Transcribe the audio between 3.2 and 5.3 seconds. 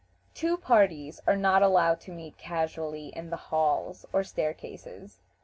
the halls or staircases.